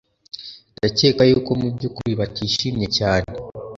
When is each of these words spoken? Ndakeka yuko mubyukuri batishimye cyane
Ndakeka 0.77 1.21
yuko 1.29 1.51
mubyukuri 1.59 2.11
batishimye 2.19 2.87
cyane 2.97 3.31